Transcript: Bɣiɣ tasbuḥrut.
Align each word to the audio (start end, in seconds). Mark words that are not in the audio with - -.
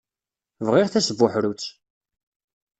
Bɣiɣ 0.65 0.87
tasbuḥrut. 0.89 1.63